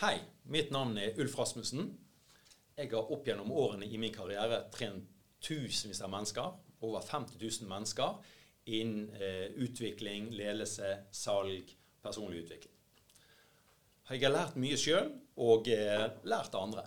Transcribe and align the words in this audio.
Hei, 0.00 0.16
mitt 0.48 0.70
navn 0.72 0.94
er 0.96 1.18
Ulf 1.20 1.34
Rasmussen. 1.36 1.90
Jeg 2.72 2.88
har 2.88 3.10
opp 3.12 3.26
gjennom 3.28 3.50
årene 3.52 3.84
i 3.84 3.98
min 4.00 4.14
karriere 4.14 4.62
trent 4.72 5.10
tusenvis 5.44 6.00
av 6.00 6.08
mennesker, 6.08 6.54
over 6.88 7.04
50 7.04 7.36
000 7.36 7.68
mennesker, 7.68 8.14
innen 8.72 9.10
eh, 9.20 9.50
utvikling, 9.60 10.30
ledelse, 10.32 10.94
salg, 11.12 11.74
personlig 12.00 12.46
utvikling. 12.46 12.72
Jeg 14.08 14.24
har 14.24 14.32
lært 14.32 14.56
mye 14.56 14.80
sjøl, 14.80 15.12
og 15.36 15.68
eh, 15.68 16.06
lært 16.32 16.56
av 16.56 16.64
andre. 16.70 16.86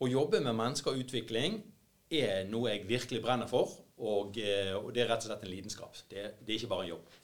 Å 0.00 0.08
jobbe 0.08 0.40
med 0.40 0.56
mennesker 0.56 0.96
og 0.96 1.04
utvikling 1.04 1.60
er 2.08 2.48
noe 2.48 2.78
jeg 2.78 2.88
virkelig 2.88 3.20
brenner 3.28 3.52
for, 3.52 3.76
og, 4.00 4.40
eh, 4.40 4.72
og 4.72 4.88
det 4.96 5.04
er 5.04 5.12
rett 5.12 5.28
og 5.28 5.34
slett 5.34 5.44
en 5.44 5.52
lidenskap. 5.52 6.00
Det, 6.08 6.30
det 6.40 6.56
er 6.56 6.62
ikke 6.62 6.72
bare 6.72 6.88
en 6.88 6.94
jobb. 6.94 7.20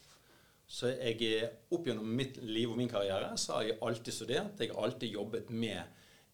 Så 0.67 0.91
jeg 0.91 1.47
opp 1.71 1.85
gjennom 1.87 2.07
mitt 2.11 2.41
liv 2.43 2.71
og 2.71 2.77
min 2.79 2.89
karriere 2.91 3.31
så 3.39 3.57
har 3.57 3.67
jeg 3.69 3.77
alltid 3.81 4.13
studert. 4.13 4.59
Jeg 4.59 4.73
har 4.73 4.83
alltid 4.83 5.13
jobbet 5.15 5.49
med 5.49 5.79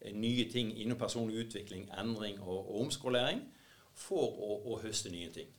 eh, 0.01 0.13
nye 0.13 0.47
ting 0.49 0.71
innen 0.73 0.97
personlig 0.97 1.45
utvikling, 1.45 1.85
endring 1.99 2.39
og, 2.41 2.57
og 2.57 2.79
omskolering 2.81 3.43
for 3.93 4.25
å, 4.25 4.55
å, 4.73 4.79
høste 4.81 5.11
nye 5.13 5.29
ting. 5.33 5.51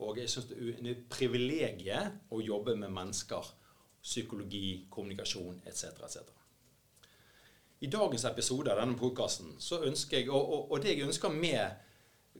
Og 0.00 0.20
jeg 0.22 0.30
syns 0.30 0.46
det 0.48 0.60
er 0.70 0.92
et 0.92 1.08
privilegium 1.10 2.14
å 2.30 2.38
jobbe 2.40 2.76
med 2.78 2.94
mennesker, 2.94 3.50
psykologi, 4.00 4.86
kommunikasjon 4.88 5.58
etc. 5.66 5.90
etc. 6.06 6.30
I 7.80 7.90
dagens 7.90 8.24
episode 8.30 8.70
av 8.70 8.78
denne 8.80 8.96
podkasten 8.96 9.58
så 9.60 9.82
ønsker 9.88 10.22
jeg, 10.22 10.30
og, 10.30 10.40
og, 10.40 10.70
og 10.70 10.82
det 10.84 10.94
jeg 10.94 11.08
ønsker 11.10 11.34
med 11.34 11.89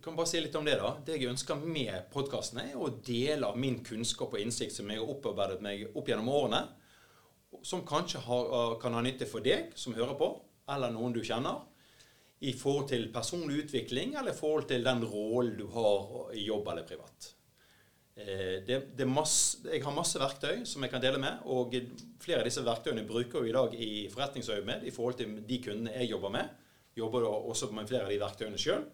jeg 0.01 0.07
kan 0.07 0.17
bare 0.17 0.31
si 0.31 0.41
litt 0.41 0.55
om 0.57 0.65
Det 0.65 0.79
da. 0.81 0.91
Det 1.05 1.17
jeg 1.19 1.29
ønsker 1.29 1.59
med 1.61 2.07
podkasten, 2.09 2.63
er 2.63 2.77
å 2.81 2.87
dele 3.05 3.51
av 3.51 3.59
min 3.61 3.83
kunnskap 3.85 4.33
og 4.33 4.41
innsikt 4.41 4.73
som 4.73 4.89
jeg 4.89 4.97
har 4.97 5.11
opparbeidet 5.13 5.61
meg 5.61 5.83
opp 5.93 6.07
gjennom 6.09 6.31
årene, 6.33 6.61
som 7.61 7.83
kanskje 7.85 8.23
har, 8.25 8.79
kan 8.81 8.95
ha 8.97 9.03
nytte 9.05 9.27
for 9.29 9.45
deg 9.45 9.75
som 9.77 9.93
hører 9.93 10.15
på, 10.17 10.29
eller 10.73 10.95
noen 10.95 11.13
du 11.13 11.21
kjenner, 11.21 11.67
i 12.41 12.55
forhold 12.57 12.89
til 12.89 13.05
personlig 13.13 13.67
utvikling 13.67 14.15
eller 14.17 14.33
i 14.33 14.39
forhold 14.39 14.71
til 14.71 14.87
den 14.87 15.05
rollen 15.05 15.59
du 15.59 15.67
har 15.75 16.31
i 16.33 16.47
jobb 16.47 16.71
eller 16.73 16.87
privat. 16.89 17.29
Eh, 18.17 18.63
det, 18.65 18.79
det 18.97 19.05
masse, 19.05 19.61
jeg 19.67 19.83
har 19.85 19.93
masse 19.93 20.23
verktøy 20.23 20.63
som 20.65 20.87
jeg 20.87 20.95
kan 20.95 21.05
dele 21.05 21.21
med, 21.21 21.45
og 21.45 21.77
flere 22.25 22.41
av 22.41 22.49
disse 22.49 22.65
verktøyene 22.65 23.05
bruker 23.05 23.45
jeg 23.45 23.53
i 23.53 23.59
dag 23.59 23.77
i 23.77 23.91
forretningsøyemed 24.15 24.89
i 24.89 24.97
forhold 24.97 25.21
til 25.21 25.37
de 25.45 25.61
kundene 25.69 25.93
jeg 25.99 26.15
jobber 26.15 26.33
med. 26.39 26.57
Jobber 26.97 27.29
også 27.29 27.69
med 27.77 27.93
flere 27.93 28.09
av 28.09 28.17
de 28.17 28.23
verktøyene 28.25 28.65
sjøl. 28.65 28.89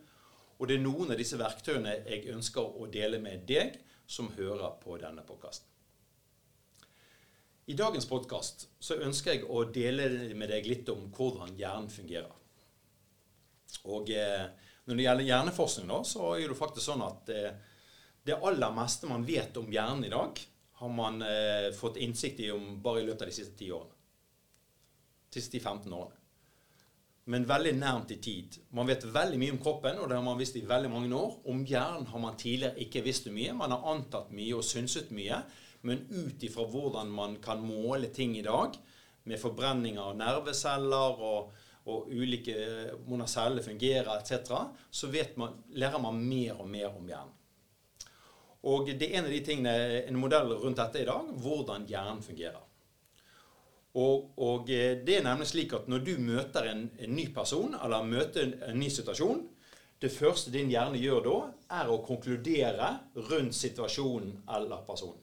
Og 0.57 0.69
det 0.69 0.79
er 0.79 0.85
noen 0.85 1.13
av 1.13 1.21
disse 1.21 1.39
verktøyene 1.41 1.99
jeg 2.07 2.31
ønsker 2.33 2.65
å 2.65 2.89
dele 2.93 3.21
med 3.21 3.45
deg 3.49 3.77
som 4.09 4.31
hører 4.37 4.79
på 4.81 4.97
denne 5.03 5.25
podkasten. 5.27 5.69
I 7.67 7.75
dagens 7.75 8.07
podkast 8.07 8.69
ønsker 8.95 9.35
jeg 9.35 9.47
å 9.51 9.65
dele 9.75 10.35
med 10.39 10.53
deg 10.55 10.69
litt 10.71 10.89
om 10.93 11.09
hvordan 11.11 11.57
hjernen 11.59 11.91
fungerer. 11.91 12.31
Og 13.91 14.13
eh, 14.15 14.45
Når 14.87 14.99
det 14.99 15.07
gjelder 15.07 15.27
hjerneforskning, 15.27 15.89
da, 15.91 15.97
så 16.07 16.29
er 16.37 16.47
det 16.47 16.59
faktisk 16.59 16.87
sånn 16.87 17.03
at 17.03 17.33
eh, 17.35 17.57
det 18.27 18.39
aller 18.39 18.75
meste 18.75 19.11
man 19.11 19.27
vet 19.27 19.59
om 19.59 19.67
hjernen 19.73 20.07
i 20.07 20.13
dag, 20.13 20.39
har 20.79 20.93
man 20.93 21.19
eh, 21.27 21.73
fått 21.75 21.99
innsikt 22.05 22.45
i 22.45 22.53
om 22.55 22.77
bare 22.83 23.03
i 23.03 23.09
løpet 23.09 23.27
av 23.27 23.33
de 23.33 23.35
siste 23.35 23.59
10 23.59 23.75
årene. 23.75 23.99
De 25.35 25.43
siste 25.43 25.59
15 25.59 25.91
årene. 25.91 26.23
Men 27.27 27.47
veldig 27.49 27.73
nærmt 27.75 28.13
i 28.15 28.21
tid. 28.23 28.59
Man 28.71 28.87
vet 28.87 29.05
veldig 29.11 29.39
mye 29.41 29.55
om 29.57 29.61
kroppen, 29.63 29.99
og 29.99 30.09
det 30.09 30.19
har 30.19 30.25
man 30.27 30.39
visst 30.39 30.59
i 30.61 30.65
veldig 30.67 30.91
mange 30.93 31.11
år. 31.17 31.41
Om 31.51 31.65
hjernen 31.67 32.07
har 32.07 32.23
man 32.23 32.39
tidligere 32.39 32.79
ikke 32.87 33.03
visst 33.03 33.27
mye. 33.35 33.55
Man 33.57 33.75
har 33.75 33.89
antatt 33.93 34.31
mye 34.35 34.55
og 34.59 34.67
synset 34.67 35.11
mye. 35.15 35.41
Men 35.87 36.07
ut 36.11 36.43
ifra 36.47 36.67
hvordan 36.71 37.11
man 37.11 37.37
kan 37.43 37.63
måle 37.63 38.13
ting 38.15 38.37
i 38.39 38.47
dag, 38.47 38.79
med 39.27 39.43
forbrenning 39.43 39.99
av 39.99 40.15
nerveceller 40.15 41.23
og 41.27 41.55
og 41.87 42.11
ulike 42.11 42.55
hvordan 43.07 43.29
cellene 43.31 43.63
fungerer 43.63 44.09
etc., 44.17 44.55
så 44.91 45.11
man, 45.39 45.55
lærer 45.71 46.03
man 46.03 46.19
mer 46.19 46.61
og 46.61 46.69
mer 46.69 46.89
om 46.91 47.07
hjernen. 47.07 47.35
Og 48.67 48.89
det 48.89 49.07
er 49.07 49.21
en 49.21 49.29
av 49.29 49.31
de 49.31 49.43
tingene, 49.47 49.75
en 50.09 50.19
modell 50.19 50.51
rundt 50.59 50.81
dette 50.81 51.05
i 51.05 51.07
dag, 51.07 51.29
hvordan 51.43 51.87
hjernen 51.87 52.23
fungerer. 52.23 52.65
Og, 53.97 54.33
og 54.45 54.67
det 54.69 55.15
er 55.17 55.25
nemlig 55.25 55.49
slik 55.49 55.73
at 55.77 55.87
når 55.89 56.03
du 56.05 56.17
møter 56.21 56.69
en, 56.69 56.89
en, 57.01 57.13
ny 57.17 57.31
person, 57.35 57.77
eller 57.83 58.05
møter 58.05 58.51
en 58.69 58.77
ny 58.81 58.91
situasjon, 58.93 59.45
det 60.03 60.11
første 60.13 60.53
din 60.53 60.69
hjerne 60.69 61.01
gjør 61.01 61.23
da, 61.25 61.37
er 61.79 61.89
å 61.89 62.03
konkludere 62.05 62.91
rundt 63.31 63.57
situasjonen 63.57 64.43
eller 64.53 64.83
personen. 64.85 65.23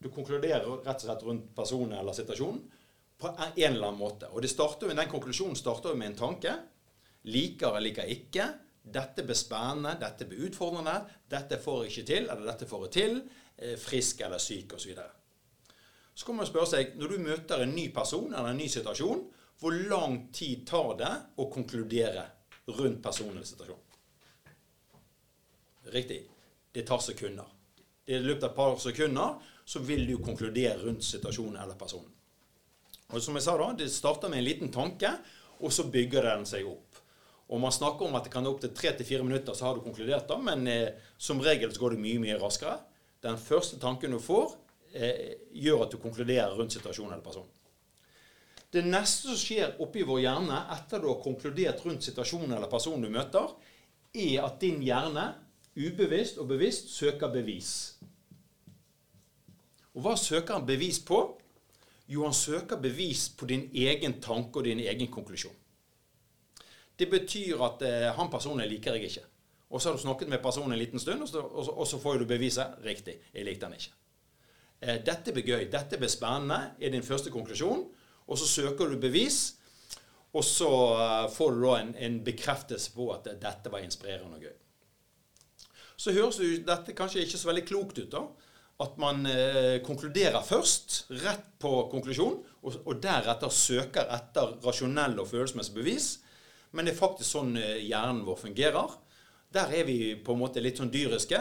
Du 0.00 0.08
konkluderer 0.12 0.64
rett 0.84 1.00
og 1.00 1.04
slett 1.04 1.24
rundt 1.24 1.50
personen 1.56 1.98
eller 1.98 2.16
situasjonen 2.16 2.62
på 3.20 3.30
en 3.30 3.52
eller 3.56 3.88
annen 3.90 4.00
måte. 4.00 4.28
Og 4.32 4.44
starter, 4.48 4.88
Den 4.94 5.08
konklusjonen 5.08 5.56
starter 5.56 5.94
med 5.94 6.12
en 6.12 6.16
tanke. 6.16 6.54
Liker 7.24 7.68
eller 7.68 7.88
liker 7.88 8.08
ikke. 8.12 8.48
Dette 8.84 9.24
blir 9.24 9.36
spennende, 9.36 9.94
dette 10.00 10.26
blir 10.28 10.44
utfordrende, 10.48 10.98
dette 11.28 11.56
får 11.56 11.84
jeg 11.84 11.92
ikke 11.92 12.08
til, 12.10 12.28
eller 12.28 12.50
dette 12.50 12.68
får 12.68 12.82
jeg 12.84 12.92
til. 12.92 13.20
Eh, 13.56 13.76
frisk 13.80 14.20
eller 14.20 14.38
syk, 14.38 14.74
osv. 14.76 14.98
Så, 16.14 16.26
kan 16.26 16.38
man 16.38 16.46
spørre 16.46 16.70
seg, 16.70 16.94
når 16.98 17.10
du 17.10 17.24
møter 17.24 17.64
en 17.64 17.74
ny 17.74 17.88
person 17.94 18.30
eller 18.30 18.52
en 18.52 18.60
ny 18.60 18.68
situasjon, 18.70 19.24
hvor 19.60 19.74
lang 19.90 20.28
tid 20.34 20.64
tar 20.68 20.94
det 20.98 21.10
å 21.40 21.48
konkludere 21.50 22.24
rundt 22.70 23.02
personen 23.02 23.36
eller 23.36 23.48
situasjonen? 23.48 23.82
Riktig. 25.94 26.22
Det 26.74 26.82
tar 26.86 27.02
sekunder. 27.02 27.46
I 28.06 28.18
løpet 28.20 28.44
av 28.46 28.50
et 28.50 28.56
par 28.56 28.78
sekunder 28.82 29.36
så 29.64 29.80
vil 29.84 30.06
du 30.08 30.16
konkludere 30.22 30.82
rundt 30.82 31.04
situasjonen 31.06 31.60
eller 31.62 31.78
personen. 31.80 32.10
Og 33.12 33.22
som 33.22 33.36
jeg 33.36 33.44
sa 33.46 33.56
da, 33.60 33.72
Det 33.72 33.90
starter 33.92 34.32
med 34.32 34.40
en 34.40 34.48
liten 34.48 34.72
tanke, 34.72 35.10
og 35.60 35.72
så 35.72 35.86
bygger 35.88 36.26
den 36.30 36.46
seg 36.48 36.66
opp. 36.66 37.00
Og 37.48 37.60
Man 37.60 37.72
snakker 37.72 38.06
om 38.06 38.16
at 38.16 38.24
det 38.24 38.32
kan 38.32 38.46
opp 38.46 38.60
til 38.60 38.72
tre 38.74 38.92
til 38.96 39.06
fire 39.06 39.22
minutter, 39.22 39.54
så 39.54 39.66
har 39.66 39.74
du 39.74 39.84
konkludert, 39.84 40.28
da, 40.28 40.38
men 40.40 40.66
eh, 40.66 40.94
som 41.18 41.40
regel 41.40 41.72
så 41.72 41.80
går 41.80 41.94
det 41.94 42.04
mye 42.04 42.22
mye 42.22 42.38
raskere. 42.40 42.78
Den 43.22 43.36
første 43.38 43.78
tanken 43.80 44.16
du 44.16 44.18
får, 44.20 44.56
gjør 44.94 45.84
at 45.84 45.94
du 45.94 45.98
konkluderer 45.98 46.54
rundt 46.54 46.76
situasjonen 46.76 47.16
eller 47.16 47.24
personen. 47.24 47.50
Det 48.74 48.82
neste 48.82 49.30
som 49.30 49.38
skjer 49.38 49.76
oppi 49.82 50.02
vår 50.06 50.24
hjerne 50.24 50.56
etter 50.74 51.02
du 51.02 51.08
har 51.10 51.20
konkludert 51.22 51.82
rundt 51.86 52.06
situasjonen 52.06 52.56
eller 52.56 52.70
personen 52.70 53.06
du 53.06 53.10
møter, 53.12 53.52
er 54.14 54.46
at 54.46 54.60
din 54.62 54.82
hjerne 54.82 55.28
ubevisst 55.74 56.38
og 56.42 56.48
bevisst 56.50 56.90
søker 56.94 57.30
bevis. 57.30 57.70
Og 59.94 60.02
hva 60.02 60.14
søker 60.18 60.58
han 60.58 60.66
bevis 60.66 60.98
på? 61.06 61.20
Jo, 62.10 62.24
han 62.26 62.34
søker 62.34 62.80
bevis 62.82 63.28
på 63.38 63.46
din 63.46 63.68
egen 63.70 64.18
tanke 64.22 64.58
og 64.58 64.66
din 64.66 64.82
egen 64.82 65.10
konklusjon. 65.10 65.54
Det 66.98 67.08
betyr 67.10 67.62
at 67.66 67.82
eh, 67.82 68.10
han 68.14 68.30
personen 68.30 68.68
liker 68.70 68.94
jeg 68.94 69.10
ikke. 69.10 69.26
Og 69.70 69.80
så 69.80 69.90
har 69.90 69.96
du 69.96 70.02
snakket 70.02 70.30
med 70.30 70.42
personen 70.42 70.74
en 70.74 70.78
liten 70.78 71.02
stund, 71.02 71.22
og 71.22 71.28
så, 71.28 71.40
og 71.42 71.64
så, 71.64 71.70
og 71.70 71.86
så 71.86 71.98
får 71.98 72.18
du 72.18 72.26
beviset. 72.30 72.76
Riktig, 72.84 73.16
jeg 73.34 73.46
likte 73.46 73.66
han 73.66 73.74
ikke. 73.74 74.03
Eh, 74.84 75.00
dette 75.04 75.32
blir 75.32 75.48
gøy, 75.48 75.66
dette 75.72 75.98
blir 76.00 76.12
spennende, 76.12 76.76
er 76.80 76.92
din 76.92 77.06
første 77.06 77.32
konklusjon. 77.32 77.86
Og 78.24 78.40
så 78.40 78.48
søker 78.48 78.88
du 78.92 79.00
bevis, 79.00 79.56
og 80.34 80.44
så 80.44 80.70
eh, 81.00 81.26
får 81.32 81.56
du 81.56 81.64
da 81.64 81.74
en, 81.80 81.94
en 82.06 82.20
bekreftelse 82.26 82.94
på 82.94 83.08
at 83.16 83.32
dette 83.40 83.72
var 83.72 83.84
inspirerende 83.84 84.38
og 84.38 84.46
gøy. 84.48 84.56
Så 85.96 86.12
høres 86.12 86.40
jo 86.42 86.56
dette 86.66 86.96
kanskje 86.96 87.22
ikke 87.22 87.38
så 87.38 87.48
veldig 87.48 87.68
klokt 87.68 88.00
ut, 88.02 88.10
da 88.12 88.26
at 88.82 88.96
man 88.98 89.22
eh, 89.30 89.78
konkluderer 89.86 90.42
først, 90.42 91.04
rett 91.22 91.46
på 91.62 91.72
konklusjon, 91.92 92.40
og, 92.64 92.78
og, 92.82 92.96
deretter 93.02 93.52
søker 93.54 94.08
etter 94.16 94.56
rasjonelle 94.64 95.22
og 95.22 95.30
følelsesmessige 95.30 95.78
bevis. 95.78 96.08
Men 96.74 96.86
det 96.86 96.94
er 96.94 96.98
faktisk 96.98 97.36
sånn 97.36 97.54
eh, 97.60 97.84
hjernen 97.84 98.24
vår 98.26 98.40
fungerer. 98.40 98.96
Der 99.54 99.70
er 99.78 99.86
vi 99.86 99.98
på 100.18 100.34
en 100.34 100.42
måte 100.42 100.62
litt 100.62 100.80
sånn 100.82 100.90
dyriske. 100.90 101.38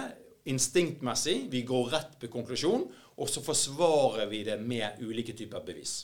Instinktmessig. 0.52 1.48
Vi 1.50 1.64
går 1.66 1.90
rett 1.96 2.14
på 2.22 2.30
konklusjon, 2.36 2.86
og 3.18 3.30
så 3.30 3.44
forsvarer 3.46 4.26
vi 4.32 4.42
det 4.48 4.58
med 4.62 5.02
ulike 5.04 5.36
typer 5.38 5.64
bevis. 5.66 6.04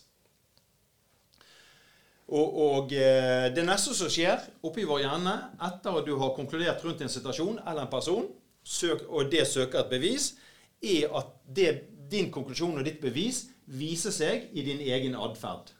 Og, 2.29 2.57
og 2.61 2.91
eh, 2.93 3.47
det 3.55 3.63
neste 3.65 3.95
som 3.97 4.09
skjer 4.11 4.43
oppi 4.65 4.85
vår 4.85 5.01
hjerne 5.01 5.33
etter 5.65 5.95
at 5.97 6.05
du 6.05 6.13
har 6.21 6.35
konkludert 6.35 6.83
rundt 6.85 7.01
en 7.01 7.09
situasjon 7.09 7.57
eller 7.63 7.87
en 7.87 7.91
person, 7.91 8.27
søk, 8.61 9.07
og 9.09 9.31
det 9.31 9.47
søker 9.49 9.81
et 9.81 9.89
bevis, 9.89 10.35
er 10.77 11.09
at 11.17 11.31
det, 11.49 11.71
din 12.11 12.29
konklusjon 12.33 12.77
og 12.77 12.85
ditt 12.85 13.01
bevis 13.01 13.47
viser 13.65 14.13
seg 14.13 14.45
i 14.53 14.65
din 14.65 14.81
egen 14.85 15.17
atferd. 15.17 15.73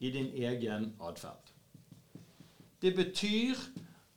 I 0.00 0.12
din 0.14 0.32
egen 0.32 0.94
atferd. 1.04 1.52
Det 2.80 2.94
betyr 2.96 3.60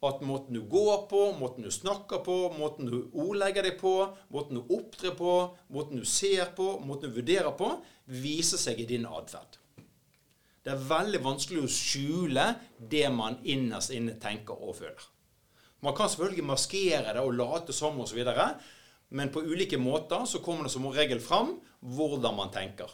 at 0.02 0.22
måten 0.26 0.56
du 0.58 0.64
går 0.66 1.06
på, 1.10 1.22
måten 1.38 1.66
du 1.66 1.72
snakker 1.72 2.24
på, 2.26 2.36
måten 2.58 2.90
du 2.90 2.98
ordlegger 3.14 3.68
deg 3.68 3.78
på, 3.78 3.94
måten 4.34 4.58
du 4.58 4.74
opptrer 4.74 5.14
på, 5.18 5.34
måten 5.70 6.02
du 6.02 6.08
ser 6.10 6.50
på, 6.58 6.80
måten 6.82 7.12
du 7.12 7.20
vurderer 7.20 7.54
på, 7.58 7.76
viser 8.10 8.62
seg 8.62 8.82
i 8.82 8.88
din 8.90 9.06
atferd. 9.06 9.60
Det 10.62 10.74
er 10.74 10.86
veldig 10.90 11.22
vanskelig 11.26 11.64
å 11.64 11.70
skjule 11.74 12.48
det 12.90 13.08
man 13.14 13.40
innerst 13.50 13.94
inne 13.94 14.18
tenker 14.22 14.58
og 14.58 14.78
føler. 14.82 15.06
Man 15.82 15.96
kan 15.98 16.10
selvfølgelig 16.10 16.50
maskere 16.50 17.14
det 17.16 17.22
og 17.22 17.38
late 17.38 17.74
som 17.74 17.98
osv., 18.02 18.22
men 19.12 19.32
på 19.34 19.42
ulike 19.44 19.78
måter 19.82 20.26
så 20.30 20.40
kommer 20.42 20.66
det 20.66 20.74
som 20.74 20.86
regel 20.94 21.20
fram 21.22 21.56
hvordan 21.82 22.38
man 22.38 22.52
tenker. 22.54 22.90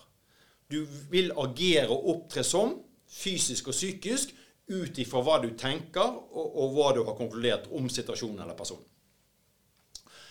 Du 0.68 0.82
vil 1.12 1.30
agere 1.40 1.92
og 1.94 2.08
opptre 2.16 2.44
som, 2.44 2.74
fysisk 3.08 3.70
og 3.70 3.76
psykisk, 3.76 4.34
ut 4.68 4.98
ifra 5.00 5.22
hva 5.24 5.40
du 5.44 5.50
tenker, 5.56 6.08
og, 6.08 6.48
og, 6.48 6.76
hva 6.76 6.92
du 6.96 7.04
har 7.08 7.16
konkludert 7.18 7.70
om 7.72 7.88
situasjonen 7.90 8.44
eller 8.44 8.58
personen. 8.58 8.86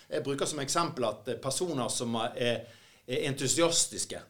Jeg 0.06 0.22
bruker 0.22 0.46
som 0.46 0.60
eksempel 0.62 1.06
at 1.08 1.30
personer 1.42 1.88
som 1.90 2.14
er, 2.20 2.66
er 3.06 3.24
entusiastiske 3.26 4.20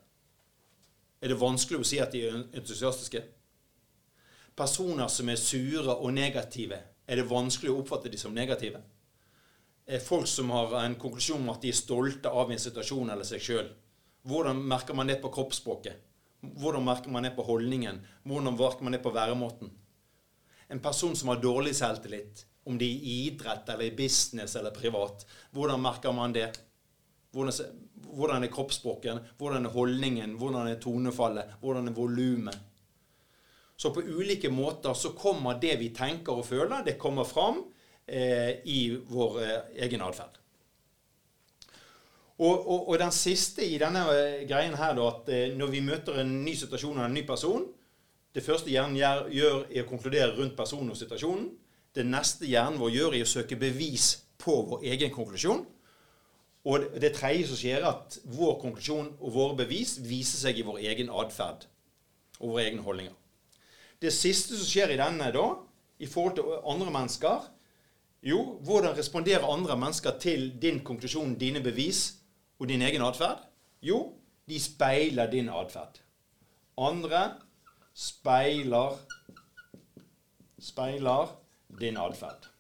Er 1.21 1.33
det 1.33 1.37
vanskelig 1.41 1.81
å 1.81 1.85
si 1.85 1.99
at 2.01 2.13
de 2.13 2.23
er 2.29 2.35
entusiastiske? 2.57 3.23
Personer 4.57 5.09
som 5.13 5.29
er 5.29 5.41
sure 5.41 5.95
og 5.97 6.13
negative, 6.17 6.79
er 7.09 7.17
det 7.17 7.29
vanskelig 7.29 7.73
å 7.73 7.81
oppfatte 7.81 8.13
de 8.13 8.21
som 8.21 8.35
negative? 8.37 8.81
Folk 10.05 10.27
som 10.29 10.51
har 10.51 10.75
en 10.81 10.97
konklusjon 11.01 11.43
om 11.45 11.53
at 11.53 11.63
de 11.65 11.73
er 11.73 11.79
stolte 11.79 12.29
av 12.29 12.51
en 12.51 12.61
situasjon 12.61 13.13
eller 13.13 13.29
seg 13.29 13.43
sjøl? 13.43 13.69
Hvordan 14.27 14.61
merker 14.69 14.97
man 14.99 15.09
det 15.09 15.21
på 15.23 15.31
kroppsspråket? 15.35 16.01
Hvordan 16.41 16.85
merker 16.85 17.13
man 17.13 17.25
det 17.25 17.35
på 17.37 17.45
holdningen? 17.47 18.01
Hvordan 18.25 18.57
merker 18.59 18.85
man 18.85 18.97
det 18.97 19.03
på 19.05 19.13
væremåten? 19.15 19.71
En 20.69 20.83
person 20.83 21.17
som 21.17 21.29
har 21.29 21.43
dårlig 21.43 21.75
selvtillit, 21.79 22.47
om 22.67 22.79
det 22.79 22.87
er 22.87 23.03
i 23.07 23.17
idrett 23.29 23.69
eller 23.71 23.87
i 23.87 23.95
business 23.95 24.57
eller 24.59 24.75
privat, 24.75 25.27
hvordan 25.55 25.83
merker 25.83 26.13
man 26.13 26.35
det? 26.35 26.49
Hvordan, 27.37 28.43
er 28.43 28.51
kroppsspråket? 28.51 29.37
Hvordan 29.39 29.69
er 29.69 29.75
holdningen? 29.75 30.35
Hvordan 30.41 30.71
er 30.71 30.81
tonefallet? 30.83 31.59
Hvordan 31.61 31.89
er 31.89 31.95
volumet? 31.95 32.59
Så 33.77 33.93
på 33.93 34.01
ulike 34.01 34.49
måter 34.51 34.97
så 34.97 35.13
kommer 35.13 35.61
det 35.61 35.77
vi 35.79 35.93
tenker 35.95 36.41
og 36.41 36.47
føler, 36.49 36.83
det 36.83 36.97
kommer 36.99 37.29
fram 37.29 37.61
eh, 38.09 38.65
i 38.65 38.97
vår 38.97 39.41
eh, 39.45 39.57
egen 39.85 40.03
atferd. 40.03 40.41
Og, 42.37 42.69
og, 42.69 42.89
og, 42.89 42.99
den 43.01 43.13
siste 43.17 43.65
i 43.65 43.79
denne 43.81 44.03
eh, 44.13 44.43
greien 44.49 44.75
her, 44.77 44.97
da, 44.97 45.07
at 45.09 45.29
eh, 45.33 45.53
når 45.57 45.71
vi 45.73 45.85
møter 45.85 46.21
en 46.21 46.33
ny 46.45 46.53
situasjon 46.57 46.99
og 46.99 47.05
en 47.07 47.17
ny 47.17 47.23
person 47.29 47.65
Det 48.37 48.45
første 48.45 48.69
hjernen 48.69 48.99
gjør, 49.33 49.63
er 49.73 49.87
å 49.87 49.89
konkludere 49.89 50.35
rundt 50.37 50.59
personen 50.59 50.93
og 50.93 50.99
situasjonen. 50.99 51.47
Det 51.97 52.05
neste 52.05 52.45
hjernen 52.45 52.77
vår 52.83 52.91
gjør, 52.93 53.15
er 53.17 53.25
å 53.25 53.31
søke 53.31 53.57
bevis 53.57 54.11
på 54.37 54.59
vår 54.69 54.83
egen 54.93 55.15
konklusjon. 55.15 55.63
Og 56.69 56.85
det 57.01 57.15
tredje 57.17 57.47
som 57.49 57.57
skjer, 57.57 57.81
er 57.81 57.95
at 57.95 58.19
vår 58.37 58.59
konklusjon 58.61 59.09
og 59.15 59.33
våre 59.33 59.57
bevis 59.63 59.95
viser 60.05 60.43
seg 60.43 60.61
i 60.61 60.67
vår 60.67 60.83
egen 60.91 61.09
atferd 61.09 61.65
og 62.43 62.51
våre 62.51 62.67
egne 62.67 62.85
holdninger. 62.85 63.15
Det 64.05 64.13
siste 64.13 64.59
som 64.59 64.69
skjer 64.69 64.93
i 64.93 65.01
denne, 65.01 65.31
da, 65.33 65.47
i 65.97 66.09
forhold 66.11 66.37
til 66.37 66.59
andre 66.69 66.93
mennesker 66.93 67.53
Jo, 68.27 68.59
hvordan 68.67 68.97
responderer 68.97 69.45
andre 69.47 69.77
mennesker 69.79 70.17
til 70.21 70.49
din 70.61 70.81
konklusjon, 70.85 71.37
dine 71.39 71.61
bevis 71.63 72.19
og 72.59 72.69
din 72.69 72.83
egen 72.83 73.05
atferd? 73.07 73.45
Jo, 73.81 74.17
de 74.49 74.59
speiler 74.61 75.31
din 75.31 75.49
atferd. 75.49 76.01
Andre 76.77 77.23
speiler 77.97 78.99
speiler 80.61 81.33
din 81.81 81.97
atferd. 82.01 82.51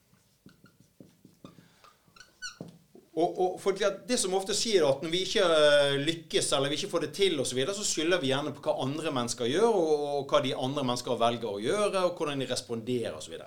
Og, 3.17 3.39
og 3.41 3.53
for 3.61 3.73
Det 4.09 4.19
som 4.21 4.35
ofte 4.37 4.53
sier 4.57 4.85
at 4.85 5.01
når 5.01 5.13
vi 5.13 5.23
ikke 5.25 5.45
eh, 5.45 5.95
lykkes 6.05 6.51
eller 6.53 6.69
vi 6.69 6.77
ikke 6.77 6.91
får 6.93 7.07
det 7.07 7.13
til, 7.17 7.39
og 7.41 7.47
så, 7.49 7.57
videre, 7.57 7.75
så 7.75 7.85
skylder 7.85 8.21
vi 8.21 8.29
gjerne 8.29 8.53
på 8.53 8.65
hva 8.67 8.75
andre 8.85 9.13
mennesker 9.13 9.49
gjør, 9.49 9.71
og, 9.71 10.03
og 10.19 10.27
hva 10.33 10.43
de 10.45 10.53
andre 10.53 10.85
mennesker 10.85 11.23
velger 11.23 11.49
å 11.49 11.63
gjøre, 11.65 12.03
og 12.05 12.19
hvordan 12.19 12.45
de 12.45 12.51
responderer 12.51 13.17
osv. 13.17 13.39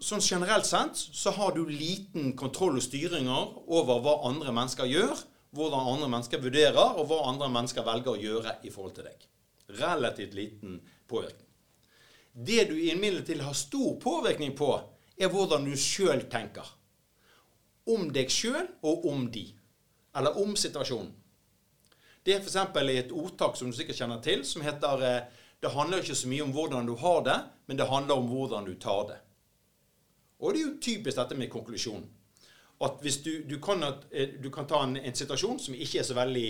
Så 0.00 0.08
sånn 0.08 0.24
generelt 0.24 0.68
sett 0.68 0.96
så 0.96 1.34
har 1.36 1.52
du 1.56 1.68
liten 1.68 2.32
kontroll 2.36 2.80
og 2.80 2.84
styringer 2.84 3.54
over 3.68 4.00
hva 4.04 4.16
andre 4.30 4.52
mennesker 4.56 4.88
gjør, 4.88 5.14
hvordan 5.54 5.92
andre 5.92 6.10
mennesker 6.16 6.42
vurderer, 6.42 6.96
og 6.96 7.12
hva 7.12 7.26
andre 7.28 7.52
mennesker 7.52 7.84
velger 7.86 8.16
å 8.16 8.20
gjøre 8.24 8.56
i 8.64 8.72
forhold 8.72 8.96
til 8.96 9.12
deg. 9.12 9.28
Relativt 9.66 10.34
liten 10.34 10.80
påvirkning. 11.08 11.48
Det 12.32 12.64
du 12.64 12.80
imidlertid 12.80 13.40
har 13.40 13.52
stor 13.52 14.00
påvirkning 14.00 14.56
på, 14.56 14.70
er 15.16 15.30
hvordan 15.30 15.64
du 15.64 15.76
sjøl 15.78 16.26
tenker 16.30 16.66
om 17.84 18.08
deg 18.12 18.32
sjøl 18.32 18.66
og 18.84 19.06
om 19.10 19.28
de. 19.32 19.44
Eller 20.16 20.38
om 20.40 20.54
situasjonen. 20.56 21.12
Det 22.24 22.32
er 22.32 22.40
f.eks. 22.40 22.56
et 22.56 23.12
ordtak 23.12 23.58
som 23.58 23.68
du 23.68 23.76
sikkert 23.76 23.98
kjenner 24.00 24.22
til, 24.24 24.44
som 24.48 24.64
heter 24.64 25.02
eh, 25.04 25.40
Det 25.60 25.72
handler 25.72 26.00
ikke 26.00 26.16
så 26.16 26.28
mye 26.28 26.44
om 26.44 26.52
hvordan 26.52 26.86
du 26.86 26.94
har 27.00 27.22
det, 27.24 27.36
men 27.66 27.76
det 27.76 27.88
handler 27.88 28.20
om 28.20 28.28
hvordan 28.28 28.64
du 28.64 28.74
tar 28.80 29.08
det. 29.08 29.18
Og 30.40 30.52
det 30.52 30.60
er 30.60 30.66
jo 30.66 30.80
typisk 30.80 31.16
dette 31.16 31.36
med 31.36 31.50
konklusjonen. 31.52 32.06
At 32.84 32.98
hvis 33.00 33.20
du, 33.24 33.30
du, 33.48 33.58
kan, 33.60 33.84
eh, 34.10 34.34
du 34.42 34.50
kan, 34.50 34.66
ta 34.66 34.82
en, 34.84 34.96
en, 34.96 35.14
situasjon 35.14 35.60
som 35.60 35.76
ikke 35.76 36.00
er 36.00 36.08
så 36.08 36.16
veldig 36.16 36.48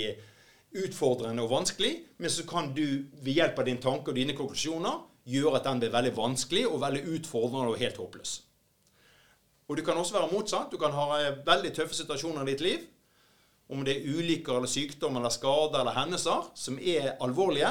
utfordrende 0.74 1.44
og 1.44 1.52
vanskelig, 1.52 1.92
men 2.18 2.32
så 2.32 2.46
kan 2.48 2.72
du 2.74 2.84
ved 3.22 3.36
hjelp 3.36 3.60
av 3.60 3.68
din 3.68 3.80
tanke 3.82 4.10
og 4.10 4.18
dine 4.18 4.34
konklusjoner 4.36 5.02
gjøre 5.30 5.60
at 5.60 5.68
den 5.68 5.80
blir 5.82 5.94
veldig 5.94 6.12
vanskelig 6.16 6.66
og 6.68 6.82
veldig 6.82 7.04
utfordrende 7.16 7.72
og 7.72 7.80
helt 7.80 8.00
håpløs. 8.00 8.34
Og 9.68 9.78
det 9.78 9.84
kan 9.86 9.96
også 9.96 10.18
være 10.18 10.32
motsatt. 10.32 10.72
Du 10.72 10.78
kan 10.80 10.92
ha 10.92 11.06
eh, 11.22 11.38
veldig 11.46 11.72
tøffe 11.76 11.96
situasjoner 11.96 12.44
i 12.44 12.52
ditt 12.52 12.64
liv. 12.64 12.84
Om 13.72 13.84
det 13.86 13.96
er 13.96 14.08
ulykker 14.12 14.58
eller 14.58 14.68
sykdom 14.68 15.16
eller 15.16 15.32
skader 15.32 15.80
eller 15.80 15.96
hendelser 15.96 16.50
som 16.58 16.76
er 16.78 17.14
alvorlige. 17.24 17.70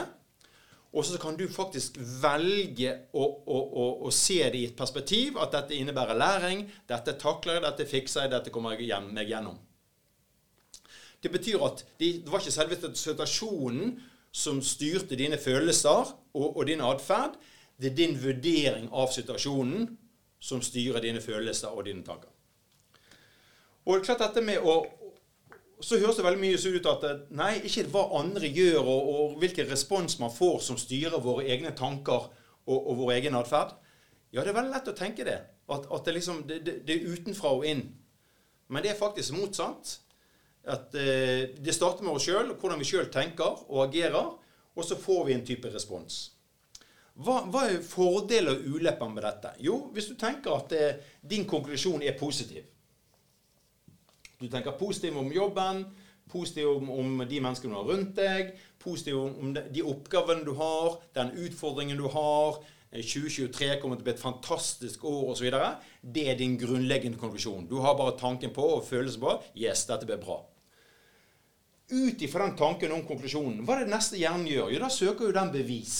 Og 0.93 1.05
så 1.05 1.17
kan 1.21 1.37
du 1.37 1.45
faktisk 1.49 1.97
velge 2.21 2.91
å, 3.13 3.23
å, 3.25 3.59
å, 3.59 3.85
å, 4.07 4.09
se 4.13 4.39
det 4.53 4.59
i 4.59 4.65
et 4.69 4.77
perspektiv 4.77 5.39
at 5.41 5.53
dette 5.53 5.77
innebærer 5.77 6.17
læring, 6.17 6.67
dette 6.89 7.15
takler 7.21 7.57
jeg, 7.57 7.63
dette 7.65 7.87
fikser 7.89 8.25
jeg, 8.25 8.33
dette 8.33 8.53
kommer 8.53 8.77
jeg 8.77 9.01
meg 9.09 9.29
gjennom. 9.29 9.57
Det 11.23 11.31
betyr 11.31 11.61
at 11.63 11.85
det 11.99 12.27
var 12.27 12.43
ikke 12.43 12.51
selve 12.51 12.95
situasjonen 12.99 13.95
som 14.33 14.59
styrte 14.65 15.15
dine 15.15 15.37
følelser 15.39 16.11
og, 16.33 16.57
og 16.57 16.65
din 16.67 16.83
atferd. 16.83 17.37
Det 17.79 17.91
er 17.91 17.97
din 17.97 18.17
vurdering 18.19 18.89
av 18.91 19.13
situasjonen 19.13 19.87
som 20.43 20.61
styrer 20.61 21.03
dine 21.05 21.21
følelser 21.23 21.71
og 21.71 21.85
dine 21.87 22.03
tanker. 22.03 22.29
Og 23.85 24.03
klart 24.03 24.21
dette 24.23 24.43
med 24.43 24.63
å 24.63 24.81
så 25.83 25.97
høres 25.99 26.15
det 26.15 26.23
veldig 26.23 26.39
mye 26.39 26.75
ut 26.77 26.85
at 26.87 27.05
nei, 27.35 27.57
ikke 27.67 27.89
hva 27.91 28.05
andre 28.21 28.47
gjør, 28.47 28.85
og, 28.87 29.07
og 29.13 29.33
hvilken 29.41 29.67
respons 29.67 30.15
man 30.21 30.31
får 30.31 30.61
som 30.63 30.77
styrer 30.79 31.19
våre 31.23 31.43
egne 31.51 31.73
tanker 31.75 32.29
og, 32.29 32.77
og 32.77 33.01
vår 33.01 33.11
egen 33.17 33.35
atferd. 33.35 33.73
Ja, 34.31 34.41
det 34.41 34.53
er 34.53 34.57
veldig 34.57 34.73
lett 34.73 34.87
å 34.89 34.95
tenke 34.95 35.25
det. 35.27 35.41
At, 35.67 35.89
at 35.91 36.07
det, 36.07 36.15
liksom, 36.17 36.43
det, 36.47 36.61
det, 36.63 36.77
det, 36.87 36.95
er 36.95 37.17
utenfra 37.17 37.51
og 37.57 37.67
inn. 37.67 37.83
Men 38.71 38.85
det 38.85 38.93
er 38.93 38.99
faktisk 38.99 39.35
motsatt. 39.35 39.97
At 40.63 40.95
eh, 40.95 41.49
Det 41.59 41.75
starter 41.75 42.05
med 42.05 42.15
oss 42.15 42.27
sjøl, 42.27 42.53
hvordan 42.55 42.79
vi 42.79 42.87
sjøl 42.87 43.09
tenker 43.11 43.65
og 43.67 43.87
agerer. 43.87 44.31
Og 44.73 44.85
så 44.85 44.97
får 44.97 45.25
vi 45.27 45.35
en 45.35 45.45
type 45.45 45.69
respons. 45.69 46.21
Hva, 47.13 47.43
hva 47.45 47.67
er 47.69 47.83
fordeler 47.85 48.55
og 48.55 48.77
ulemper 48.77 49.09
med 49.11 49.21
dette? 49.27 49.51
Jo, 49.61 49.75
hvis 49.93 50.07
du 50.09 50.15
tenker 50.17 50.55
at 50.55 50.71
eh, 50.73 51.01
din 51.21 51.45
konklusjon 51.45 52.01
er 52.01 52.17
positiv 52.17 52.63
Du 54.39 54.47
tenker 54.49 54.73
positiv 54.79 55.17
om 55.21 55.29
jobben, 55.31 55.83
positiv 56.31 56.71
om, 56.71 56.89
om, 56.89 57.21
de 57.29 57.39
menneskene 57.39 57.75
du 57.75 57.77
har 57.77 57.91
rundt 57.91 58.15
deg, 58.17 58.55
positiv 58.81 59.19
om, 59.21 59.53
de, 59.53 59.61
de 59.71 59.83
oppgavene 59.85 60.43
du 60.43 60.55
har, 60.57 60.97
den 61.15 61.35
utfordringen 61.45 62.01
du 62.01 62.09
har. 62.11 62.57
2023 62.93 63.69
eh, 63.69 63.77
kommer 63.81 63.97
til 63.97 64.03
å 64.03 64.07
bli 64.09 64.15
et 64.15 64.21
fantastisk 64.25 65.05
år 65.09 65.35
osv. 65.35 65.53
Det 66.01 66.25
er 66.31 66.39
din 66.39 66.57
grunnleggende 66.61 67.21
konklusjon. 67.21 67.69
Du 67.69 67.77
har 67.85 67.95
bare 67.99 68.17
tanken 68.17 68.53
på 68.53 68.65
og 68.79 68.83
følelsen 68.89 69.21
på 69.21 69.37
Yes, 69.53 69.85
dette 69.89 70.09
blir 70.09 70.21
bra. 70.21 70.41
Ut 71.93 72.21
ifra 72.25 72.47
den 72.47 72.57
tanken 72.57 72.91
om 72.95 73.03
konklusjonen, 73.05 73.61
hva 73.65 73.77
er 73.77 73.85
det 73.85 73.93
neste 73.93 74.17
hjernen 74.17 74.47
gjør? 74.49 74.71
Jo, 74.73 74.81
da 74.81 74.89
søker 74.89 75.29
jo 75.29 75.35
den 75.35 75.51
bevis. 75.53 75.97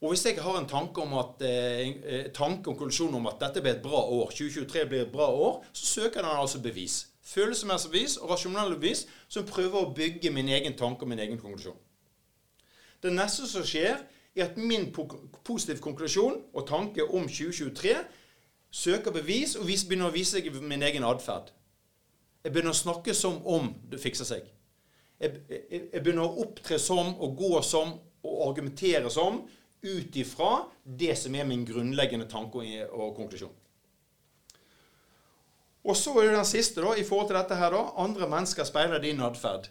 Og 0.00 0.12
hvis 0.12 0.24
jeg 0.26 0.40
har 0.42 0.58
en 0.58 0.68
tanke 0.68 1.00
om 1.00 1.12
at, 1.20 1.42
eh, 1.42 2.30
tanke 2.32 2.70
om 2.70 2.76
konklusjonen 2.76 3.14
om 3.14 3.26
at 3.26 3.40
dette 3.40 3.60
blir 3.60 3.76
et 3.76 3.82
bra 3.82 4.00
år, 4.04 4.30
2023 4.30 4.86
blir 4.88 5.02
et 5.02 5.12
bra 5.12 5.28
år, 5.28 5.64
så 5.72 5.86
søker 5.86 6.22
den 6.22 6.30
altså 6.30 6.62
bevis. 6.62 7.06
Følelsesmessig 7.24 7.90
bevis 7.90 8.16
og 8.16 8.30
rasjonelle 8.30 8.76
bevis 8.76 9.06
som 9.28 9.46
prøver 9.46 9.80
å 9.80 9.94
bygge 9.94 10.30
min 10.30 10.48
egen 10.48 10.76
tanke 10.76 11.02
og 11.02 11.08
min 11.08 11.18
egen 11.18 11.38
konklusjon. 11.38 11.76
Det 13.02 13.12
neste 13.12 13.48
som 13.48 13.64
skjer, 13.64 13.98
er 14.36 14.44
at 14.44 14.56
min 14.56 14.94
positive 15.44 15.80
konklusjon 15.80 16.42
og 16.54 16.66
tanke 16.68 17.04
om 17.04 17.28
2023 17.28 17.96
søker 18.70 19.10
bevis 19.10 19.56
og 19.56 19.66
begynner 19.66 20.10
å 20.10 20.14
vise 20.14 20.36
seg 20.36 20.52
min 20.60 20.82
egen 20.82 21.04
atferd. 21.04 21.50
Jeg 22.46 22.54
begynner 22.54 22.70
å 22.70 22.78
snakke 22.78 23.14
som 23.18 23.40
om 23.42 23.72
det 23.90 23.98
fikser 23.98 24.28
seg. 24.28 24.44
Jeg, 25.18 25.40
jeg, 25.50 25.80
jeg 25.90 26.02
begynner 26.02 26.28
å 26.28 26.44
opptre 26.44 26.78
som 26.78 27.16
og 27.18 27.34
gå 27.40 27.58
som 27.66 27.96
og 28.26 28.42
argumentere 28.48 29.10
som 29.10 29.40
ut 29.82 30.18
ifra 30.18 30.66
det 30.84 31.16
som 31.18 31.34
er 31.34 31.46
min 31.48 31.64
grunnleggende 31.66 32.28
tanke 32.30 32.62
og 32.86 33.16
konklusjon. 33.16 33.54
Og 35.86 35.96
så 35.98 36.14
er 36.18 36.28
det 36.28 36.36
den 36.36 36.48
siste, 36.48 36.82
da, 36.82 36.94
i 36.94 37.04
forhold 37.06 37.28
til 37.30 37.38
dette 37.38 37.58
her, 37.58 37.74
da. 37.74 37.82
Andre 38.02 38.28
mennesker 38.30 38.66
speiler 38.66 39.02
din 39.02 39.22
atferd. 39.22 39.68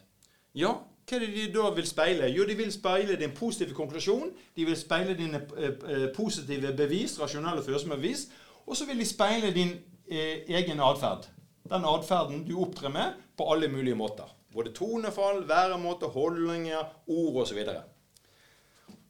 Ja, 0.55 0.77
hva 1.05 1.17
er 1.17 1.25
det 1.25 1.33
de 1.35 1.47
da 1.53 1.69
vil 1.75 1.87
speile? 1.87 2.29
Jo, 2.31 2.45
de 2.47 2.55
vil 2.57 2.71
speile 2.71 3.17
din 3.19 3.35
positive 3.35 3.75
konklusjon. 3.75 4.31
De 4.55 4.67
vil 4.67 4.77
speile 4.79 5.15
dine 5.17 5.43
eh, 5.57 5.73
eh 5.91 6.05
positive 6.15 6.71
bevis, 6.77 7.19
rasjonelle 7.21 7.63
følsomme 7.63 7.99
bevis. 7.99 8.27
Og 8.65 8.77
så 8.77 8.87
vil 8.87 8.99
de 8.99 9.05
speile 9.05 9.51
din 9.53 9.75
eh, 10.07 10.47
egen 10.47 10.79
atferd. 10.79 11.27
Den 11.69 11.85
atferden 11.89 12.43
du 12.45 12.55
opptrer 12.61 12.93
med 12.93 13.21
på 13.37 13.47
alle 13.51 13.69
mulige 13.71 13.97
måter. 13.97 14.29
Både 14.53 14.71
tonefall, 14.75 15.43
væremåte, 15.49 16.07
holdninger, 16.13 16.85
ord 17.07 17.41
osv. 17.43 17.61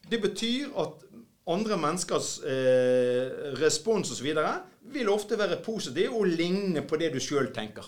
Det 0.09 0.21
betyr 0.21 0.71
at 0.81 1.03
andre 1.51 1.77
menneskers 1.77 2.39
eh, 2.47 3.51
respons 3.59 4.11
osv. 4.11 4.31
vil 4.95 5.09
ofte 5.09 5.37
være 5.37 5.61
positiv 5.65 6.15
og 6.15 6.31
ligne 6.31 6.81
på 6.87 6.97
det 6.97 7.11
du 7.13 7.19
sjøl 7.21 7.51
tenker. 7.53 7.85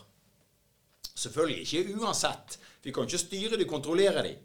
Selvfølgelig 1.18 1.64
ikke 1.66 1.98
uansett. 1.98 2.60
Vi 2.84 2.94
kan 2.94 3.08
ikke 3.08 3.24
styre 3.24 3.58
de, 3.58 3.66
kontrollere 3.66 4.24
de. 4.24 4.36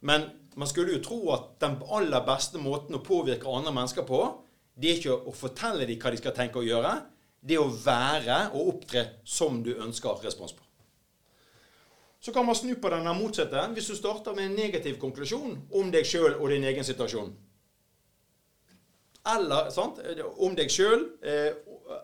Men 0.00 0.24
man 0.56 0.68
skulle 0.68 0.96
jo 0.96 1.02
tro 1.04 1.18
at 1.34 1.50
den 1.60 1.76
aller 1.92 2.24
beste 2.24 2.58
måten 2.58 2.96
å 2.96 3.04
påvirke 3.04 3.48
andre 3.48 3.74
mennesker 3.74 4.06
på, 4.08 4.22
det 4.80 4.88
er 4.88 5.00
ikke 5.00 5.18
å 5.28 5.34
fortelle 5.36 5.84
dem 5.84 6.00
hva 6.00 6.12
de 6.12 6.20
skal 6.20 6.36
tenke 6.36 6.62
og 6.62 6.68
gjøre. 6.68 6.94
Det 7.40 7.56
å 7.58 7.70
være 7.72 8.50
og 8.52 8.74
opptre 8.74 9.06
som 9.24 9.62
du 9.64 9.72
ønsker 9.80 10.20
respons 10.24 10.52
på. 10.52 10.64
Så 12.20 12.32
kan 12.32 12.44
man 12.44 12.54
snu 12.54 12.74
på 12.76 12.90
denne 12.92 13.14
motsatte 13.16 13.62
hvis 13.72 13.86
du 13.88 13.96
starter 13.96 14.36
med 14.36 14.50
en 14.50 14.58
negativ 14.58 14.98
konklusjon 15.00 15.54
om 15.72 15.92
deg 15.92 16.04
sjøl 16.04 16.34
og 16.34 16.50
din 16.52 16.66
egen 16.68 16.84
situasjon. 16.84 17.30
Eller 19.30 19.70
sant, 19.72 20.00
om 20.40 20.52
deg 20.56 20.68
sjøl 20.72 21.06
eh, 21.24 21.56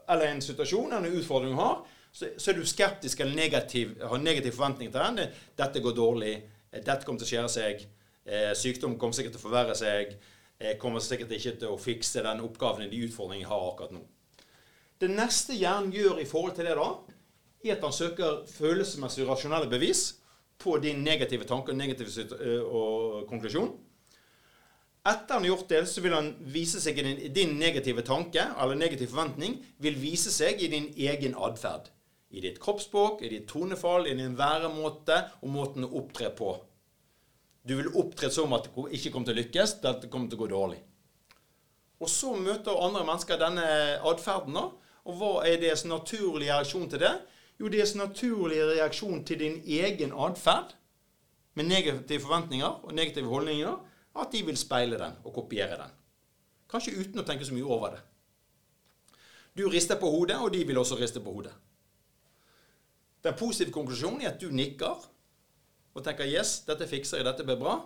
eller 0.08 0.30
en 0.30 0.42
situasjon 0.44 0.92
eller 0.92 1.10
en 1.10 1.20
utfordring 1.20 1.52
du 1.52 1.60
har, 1.60 1.84
så, 2.16 2.30
er 2.48 2.56
du 2.56 2.64
skeptisk 2.64 3.20
eller 3.20 3.36
negativ, 3.36 3.92
har 4.00 4.22
negativ 4.22 4.56
forventning 4.56 4.88
til 4.92 5.00
den. 5.00 5.34
'Dette 5.56 5.82
går 5.84 5.92
dårlig. 5.96 6.34
Dette 6.72 7.04
kommer 7.04 7.20
til 7.20 7.28
å 7.28 7.32
skjære 7.32 7.52
seg. 7.52 7.86
Eh, 8.24 8.52
sykdom 8.56 8.96
kommer 8.98 9.16
sikkert 9.16 9.36
til 9.36 9.42
å 9.42 9.48
forverre 9.48 9.76
seg. 9.76 10.16
Kommer 10.80 11.04
sikkert 11.04 11.36
ikke 11.36 11.58
til 11.60 11.68
å 11.68 11.76
fikse 11.76 12.22
den 12.24 12.40
oppgaven 12.40 12.88
de 12.88 13.02
utfordringene 13.04 13.44
jeg 13.44 13.50
har 13.52 13.64
akkurat 13.68 13.92
nå. 13.92 14.00
Det 15.00 15.08
neste 15.12 15.56
hjernen 15.56 15.92
gjør 15.92 16.22
i 16.22 16.28
forhold 16.28 16.54
til 16.56 16.68
det, 16.68 16.76
da, 16.78 16.86
er 17.66 17.74
at 17.74 17.82
han 17.84 17.92
søker 17.92 18.44
følelsesmessig 18.48 19.26
rasjonelle 19.28 19.68
bevis 19.68 20.14
på 20.58 20.78
din 20.80 21.02
negative 21.04 21.44
tanke 21.44 21.74
og 21.74 21.76
negative 21.76 22.24
eh, 22.40 22.62
og 22.64 23.26
konklusjon. 23.28 23.74
Etter 25.06 25.36
han 25.36 25.44
har 25.44 25.52
gjort 25.52 25.68
det, 25.70 25.82
så 25.86 26.02
vil 26.02 26.16
han 26.16 26.32
vise 26.50 26.80
seg 26.82 26.96
i 26.98 27.04
din, 27.06 27.20
din 27.34 27.52
negative 27.60 28.02
tanke 28.06 28.42
eller 28.56 28.78
negativ 28.78 29.12
forventning 29.12 29.60
vil 29.84 29.98
vise 30.00 30.32
seg 30.34 30.62
i 30.64 30.70
din 30.72 30.88
egen 30.96 31.36
atferd. 31.36 31.92
I 32.34 32.42
ditt 32.42 32.58
kroppsspråk, 32.62 33.20
i 33.22 33.30
ditt 33.30 33.46
tonefall, 33.52 34.08
i 34.08 34.16
din 34.18 34.34
væremåte 34.38 35.20
og 35.42 35.52
måten 35.52 35.86
å 35.86 35.92
opptre 36.00 36.32
på. 36.34 36.56
Du 37.66 37.76
vil 37.76 37.92
opptre 37.98 38.32
som 38.34 38.54
at 38.56 38.66
det 38.66 38.98
ikke 38.98 39.12
kommer 39.12 39.28
til 39.28 39.36
å 39.36 39.40
lykkes, 39.42 39.76
det 39.84 40.10
kommer 40.10 40.30
til 40.30 40.40
å 40.40 40.42
gå 40.42 40.50
dårlig. 40.50 40.80
Og 42.02 42.10
så 42.10 42.32
møter 42.36 42.76
andre 42.76 43.04
mennesker 43.06 43.38
denne 43.40 43.68
atferden. 44.10 44.58
Og 45.06 45.18
hva 45.20 45.32
er 45.46 45.60
deres 45.62 45.84
naturlige 45.86 46.54
reaksjon 46.54 46.88
til 46.90 47.02
det? 47.04 47.14
Jo, 47.60 47.70
deres 47.72 47.94
naturlige 47.94 48.66
reaksjon 48.72 49.22
til 49.24 49.38
din 49.40 49.60
egen 49.64 50.12
atferd 50.12 50.74
med 51.54 51.64
negative 51.70 52.20
forventninger 52.20 52.82
og 52.84 52.94
negative 52.94 53.30
holdninger, 53.30 53.76
at 54.20 54.32
de 54.32 54.42
vil 54.44 54.56
speile 54.56 54.98
den 54.98 55.14
og 55.24 55.32
kopiere 55.34 55.78
den. 55.80 55.94
Kanskje 56.70 56.96
uten 56.98 57.22
å 57.22 57.24
tenke 57.24 57.46
så 57.46 57.54
mye 57.54 57.64
over 57.64 57.94
det. 57.94 58.02
Du 59.56 59.68
rister 59.72 59.96
på 60.00 60.10
hodet, 60.10 60.36
og 60.36 60.52
de 60.52 60.64
vil 60.66 60.78
også 60.78 60.98
riste 61.00 61.22
på 61.22 61.32
hodet. 61.32 61.52
Den 63.24 63.34
positive 63.38 63.72
konklusjonen 63.72 64.20
er 64.22 64.34
at 64.34 64.40
du 64.40 64.50
nikker 64.50 65.06
og 65.94 66.04
tenker 66.04 66.24
'yes, 66.24 66.66
dette 66.66 66.86
fikser 66.86 67.16
jeg, 67.16 67.26
dette 67.26 67.44
blir 67.44 67.56
bra'. 67.56 67.80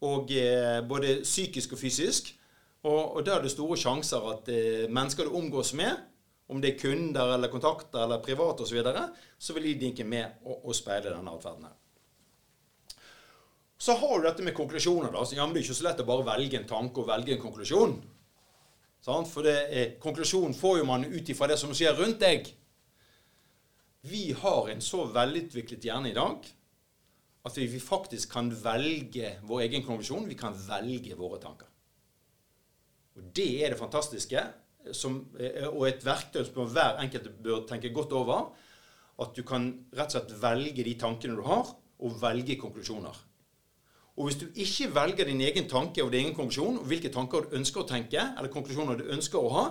Og 0.00 0.32
eh, 0.32 0.88
både 0.88 1.22
psykisk 1.22 1.72
og 1.72 1.78
fysisk. 1.78 2.34
Og, 2.84 3.16
og 3.16 3.22
da 3.24 3.38
er 3.38 3.44
det 3.44 3.52
store 3.54 3.78
sjanser 3.80 4.26
at 4.28 4.50
eh, 4.52 4.84
mennesker 4.92 5.28
du 5.28 5.38
omgås 5.38 5.72
med, 5.78 5.96
om 6.52 6.60
det 6.60 6.74
er 6.74 6.80
kunder 6.82 7.32
eller 7.38 7.48
kontakter 7.48 8.04
eller 8.04 8.20
private 8.24 8.66
osv., 8.66 8.74
så, 8.74 8.76
videre, 8.76 9.06
så 9.38 9.56
vil 9.56 9.70
de 9.70 9.78
dinke 9.86 10.04
med 10.04 10.44
å, 10.44 10.58
og 10.68 10.76
speile 10.76 11.08
denne 11.08 11.32
atferden 11.32 11.64
her. 11.70 11.78
Så 13.80 13.96
har 14.00 14.20
du 14.20 14.28
dette 14.28 14.44
med 14.44 14.56
konklusjoner. 14.56 15.12
da, 15.12 15.24
så 15.24 15.36
ja, 15.36 15.46
Det 15.46 15.60
er 15.60 15.64
ikke 15.64 15.76
så 15.80 15.86
lett 15.88 16.02
å 16.04 16.08
bare 16.08 16.26
velge 16.28 16.60
en 16.60 16.68
tanke 16.68 17.00
og 17.00 17.08
velge 17.08 17.34
en 17.34 17.42
konklusjon. 17.42 17.96
For 19.04 19.44
det 19.44 19.56
er, 19.68 19.88
konklusjonen 20.00 20.54
får 20.56 20.78
jo 20.78 20.86
man 20.88 21.04
ut 21.04 21.28
ifra 21.28 21.48
det 21.50 21.58
som 21.60 21.74
skjer 21.76 21.96
rundt 21.98 22.22
deg. 22.22 22.48
Vi 24.08 24.30
har 24.36 24.70
en 24.72 24.80
så 24.84 25.04
velutviklet 25.12 25.84
hjerne 25.84 26.12
i 26.12 26.16
dag 26.16 26.48
at 27.44 27.58
vi 27.60 27.80
faktisk 27.80 28.32
kan 28.32 28.48
velge 28.48 29.34
vår 29.44 29.66
egen 29.66 29.84
konklusjon. 29.84 30.28
Vi 30.28 30.38
kan 30.40 30.56
velge 30.56 31.16
våre 31.18 31.40
tanker. 31.42 31.68
Og 33.16 33.34
Det 33.34 33.64
er 33.64 33.70
det 33.70 33.78
fantastiske, 33.78 34.40
som, 34.92 35.20
eh, 35.38 35.66
og 35.68 35.88
et 35.88 36.04
verktøy 36.04 36.44
som 36.44 36.68
hver 36.68 36.98
enkelt 37.00 37.30
bør 37.42 37.66
tenke 37.66 37.92
godt 37.94 38.12
over. 38.12 38.50
At 39.18 39.34
du 39.36 39.42
kan 39.42 39.86
rett 39.94 40.14
og 40.14 40.16
slett 40.18 40.42
velge 40.42 40.84
de 40.84 40.94
tankene 40.98 41.36
du 41.36 41.42
har, 41.42 41.76
og 42.00 42.20
velge 42.20 42.56
konklusjoner. 42.58 43.14
Og 44.16 44.28
hvis 44.28 44.38
du 44.38 44.46
ikke 44.54 44.94
velger 44.94 45.24
din 45.24 45.40
egen 45.40 45.68
tanke 45.68 46.02
og 46.02 46.12
din 46.12 46.26
egen 46.26 46.34
konklusjon, 46.34 46.78
og 46.78 46.86
hvilke 46.90 47.10
tanker 47.10 47.46
du 47.46 47.56
ønsker 47.58 47.82
å 47.82 47.88
tenke, 47.88 48.20
eller 48.20 48.50
konklusjoner 48.50 48.98
du 48.98 49.10
ønsker 49.14 49.38
å 49.38 49.52
ha, 49.54 49.64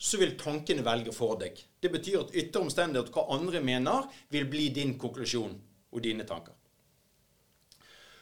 så 0.00 0.20
vil 0.20 0.36
tankene 0.40 0.84
velge 0.84 1.12
for 1.12 1.36
deg. 1.40 1.58
Det 1.80 1.90
betyr 1.92 2.22
at 2.22 2.32
ytre 2.32 2.62
omstendigheter, 2.64 3.12
hva 3.12 3.26
andre 3.36 3.60
mener, 3.60 4.08
vil 4.32 4.48
bli 4.48 4.70
din 4.72 4.96
konklusjon 5.00 5.58
og 5.92 6.02
dine 6.04 6.24
tanker. 6.28 6.56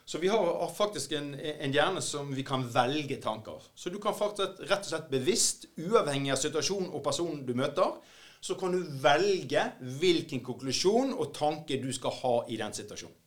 Så 0.08 0.18
vi 0.18 0.28
har 0.32 0.70
faktisk 0.72 1.12
en, 1.12 1.34
en 1.36 1.72
hjerne 1.72 2.00
som 2.00 2.30
vi 2.32 2.40
kan 2.42 2.62
velge 2.72 3.18
tanker. 3.20 3.60
Så 3.74 3.90
du 3.92 3.98
kan 4.00 4.14
faktisk 4.16 4.62
rett 4.64 4.86
og 4.86 4.88
slett 4.88 5.10
bevisst, 5.12 5.66
uavhengig 5.76 6.32
av 6.32 6.40
situasjonen 6.40 6.94
og 6.96 7.02
personen 7.04 7.42
du 7.44 7.52
møter, 7.58 7.98
så 8.40 8.56
kan 8.56 8.72
du 8.72 8.86
velge 9.02 9.66
hvilken 10.00 10.40
konklusjon 10.46 11.12
og 11.12 11.34
tanke 11.36 11.76
du 11.82 11.90
skal 11.92 12.16
ha 12.22 12.32
i 12.48 12.56
den 12.56 12.72
situasjonen. 12.72 13.18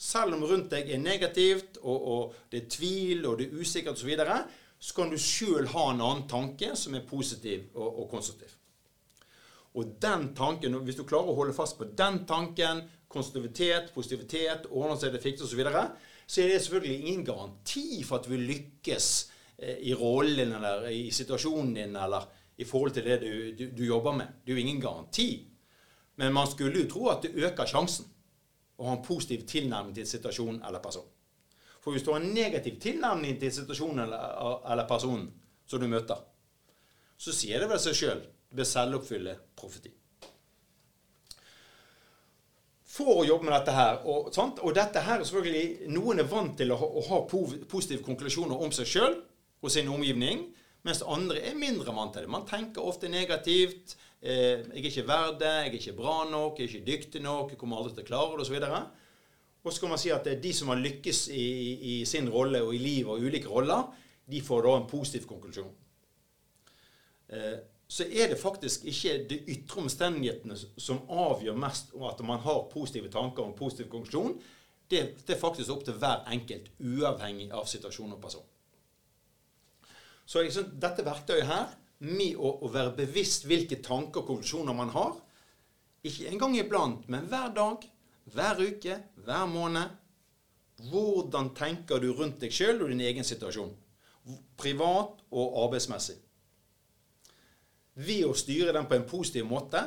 Selv 0.00 0.38
om 0.38 0.46
rundt 0.48 0.72
deg 0.72 0.88
er 0.88 1.04
negativt, 1.04 1.76
og, 1.82 2.08
og 2.14 2.40
det 2.48 2.62
er 2.62 2.72
tvil, 2.72 3.20
og 3.28 3.36
det 3.38 3.50
er 3.50 3.60
usikkert 3.60 4.00
osv., 4.00 4.06
så, 4.06 4.08
videre, 4.08 4.40
så 4.80 4.96
kan 4.96 5.12
du 5.12 5.20
sjøl 5.20 5.68
ha 5.74 5.84
en 5.90 6.00
annen 6.00 6.24
tanke 6.32 6.72
som 6.80 6.96
er 6.96 7.04
positiv 7.04 7.68
og, 7.76 8.00
og 8.02 8.08
konstruktiv. 8.16 8.56
Og 9.76 9.94
den 10.00 10.30
tanken, 10.36 10.80
hvis 10.84 10.96
du 10.96 11.04
klarer 11.04 11.28
å 11.28 11.36
holde 11.36 11.54
fast 11.56 11.76
på 11.76 11.92
den 11.92 12.22
tanken, 12.28 12.86
konstruktivitet, 13.12 13.92
positivitet, 13.94 14.66
ordne 14.70 14.96
seg 15.00 15.14
det 15.14 15.22
fikse 15.22 15.44
osv., 15.44 15.52
så, 15.52 15.60
videre, 15.60 15.84
så 16.26 16.42
er 16.42 16.52
det 16.52 16.62
selvfølgelig 16.64 16.98
ingen 16.98 17.24
garanti 17.26 18.02
for 18.08 18.20
at 18.20 18.28
vil 18.30 18.44
lykkes 18.48 19.08
eh, 19.58 19.78
i 19.90 19.94
rollen 19.94 20.38
din 20.40 20.56
eller 20.58 20.88
i 20.90 21.10
situasjonen 21.14 21.74
din 21.76 21.96
eller 21.96 22.28
i 22.56 22.66
forhold 22.68 22.94
til 22.96 23.06
det 23.06 23.20
du, 23.22 23.32
du, 23.58 23.64
du 23.76 23.84
jobber 23.86 24.16
med. 24.16 24.38
Det 24.42 24.52
er 24.52 24.60
jo 24.60 24.64
ingen 24.66 24.80
garanti. 24.80 25.28
Men 26.20 26.32
man 26.32 26.50
skulle 26.50 26.84
jo 26.84 26.90
tro 26.90 27.08
at 27.12 27.24
det 27.24 27.34
øker 27.36 27.68
sjansen 27.68 28.08
å 28.78 28.88
ha 28.88 28.96
en 28.96 29.04
positiv 29.04 29.46
tilnærming 29.48 29.94
til 29.96 30.08
situasjonen 30.08 30.62
eller 30.66 30.82
personen. 30.84 31.10
For 31.82 31.94
hvis 31.94 32.04
du 32.06 32.12
har 32.12 32.20
en 32.22 32.34
negativ 32.34 32.78
tilnærming 32.80 33.40
til 33.40 33.52
situasjonen 33.54 34.04
eller, 34.04 34.60
eller 34.70 34.86
personen 34.88 35.26
som 35.66 35.82
du 35.82 35.88
møter, 35.90 36.20
så 37.18 37.34
sier 37.34 37.62
det 37.62 37.70
vel 37.70 37.82
seg 37.82 37.98
sjøl. 37.98 38.22
Det 38.22 38.58
blir 38.58 38.68
selvoppfyllende 38.68 39.54
profeti. 39.58 39.90
For 42.92 43.08
å 43.08 43.24
jobbe 43.24 43.48
med 43.48 43.54
dette 43.54 43.72
her, 43.72 44.02
og, 44.04 44.28
og, 44.36 44.72
dette 44.76 45.00
her 45.00 45.20
er 45.20 45.24
selvfølgelig 45.24 45.92
Noen 45.94 46.20
er 46.20 46.28
vant 46.28 46.58
til 46.58 46.74
å 46.74 46.76
ha, 46.76 46.88
å 46.88 47.04
ha 47.06 47.20
positive 47.30 48.04
konklusjoner 48.04 48.64
om 48.66 48.74
seg 48.74 48.90
sjøl 48.90 49.14
og 49.62 49.72
sin 49.72 49.88
omgivning, 49.88 50.42
mens 50.84 51.00
andre 51.06 51.40
er 51.48 51.56
mindre 51.56 51.94
vant 51.96 52.12
til 52.12 52.26
det. 52.26 52.32
Man 52.32 52.44
tenker 52.48 52.84
ofte 52.84 53.08
negativt. 53.08 53.96
Eh, 54.20 54.60
'Jeg 54.60 54.82
er 54.82 54.90
ikke 54.90 55.06
verd 55.08 55.38
det. 55.40 55.54
Jeg 55.54 55.70
er 55.70 55.78
ikke 55.78 55.96
bra 55.96 56.16
nok. 56.30 56.58
Jeg 56.58 56.66
er 56.66 56.74
ikke 56.74 56.90
dyktig 56.90 57.22
nok. 57.22 57.50
Jeg 57.50 57.58
kommer 57.58 57.78
aldri 57.78 57.94
til 57.94 58.04
å 58.04 58.10
klare 58.10 58.36
det.' 58.36 58.44
osv. 58.44 58.58
Og 59.62 59.72
så 59.72 59.80
kan 59.80 59.88
man 59.94 59.98
si 59.98 60.10
at 60.10 60.26
de 60.42 60.52
som 60.52 60.68
har 60.68 60.82
lykkes 60.82 61.28
i, 61.30 61.46
i 61.92 62.04
sin 62.04 62.28
rolle 62.28 62.62
og 62.62 62.74
i 62.74 62.82
livet 62.82 63.10
og 63.14 63.22
ulike 63.22 63.48
roller, 63.48 63.86
de 64.26 64.40
får 64.42 64.62
da 64.66 64.76
en 64.76 64.88
positiv 64.90 65.26
konklusjon. 65.30 65.70
Eh, 67.30 67.58
så 67.92 68.06
er 68.08 68.30
det 68.32 68.40
faktisk 68.40 68.86
ikke 68.88 69.18
de 69.28 69.36
ytre 69.52 69.82
omstendighetene 69.82 70.54
som 70.80 71.02
avgjør 71.12 71.58
mest 71.60 71.90
om 71.92 72.06
at 72.08 72.22
man 72.24 72.40
har 72.40 72.62
positive 72.72 73.10
tanker 73.12 73.44
og 73.44 73.56
positiv 73.58 73.90
konklusjon. 73.92 74.38
Det, 74.88 75.02
det, 75.26 75.34
er 75.34 75.40
faktisk 75.40 75.74
opp 75.74 75.84
til 75.84 75.98
hver 76.00 76.24
enkelt, 76.32 76.70
uavhengig 76.80 77.50
av 77.52 77.68
situasjon 77.68 78.14
og 78.14 78.22
person. 78.22 78.46
Så 80.24 80.40
liksom, 80.40 80.72
dette 80.80 81.04
verktøyet 81.04 81.50
her 81.50 81.76
med 82.08 82.40
å, 82.40 82.54
å, 82.64 82.72
være 82.72 82.94
bevisst 83.02 83.44
hvilke 83.50 83.82
tanker 83.84 84.22
og 84.22 84.30
konklusjoner 84.30 84.76
man 84.76 84.94
har. 84.96 85.12
Ikke 86.08 86.32
en 86.32 86.40
gang 86.40 86.56
iblant, 86.56 87.04
men 87.12 87.28
hver 87.28 87.52
dag, 87.60 87.84
hver 88.32 88.64
uke, 88.72 88.98
hver 89.26 89.46
måned. 89.52 90.00
Hvordan 90.88 91.52
tenker 91.60 92.00
du 92.00 92.08
rundt 92.16 92.40
deg 92.40 92.56
sjøl 92.56 92.80
og 92.80 92.88
din 92.90 93.04
egen 93.04 93.26
situasjon? 93.26 93.76
Privat 94.56 95.26
og 95.28 95.64
arbeidsmessig. 95.66 96.21
Ved 97.94 98.24
å 98.24 98.36
styre 98.36 98.72
den 98.72 98.88
på 98.88 98.96
en 98.96 99.08
positiv 99.08 99.44
måte, 99.48 99.82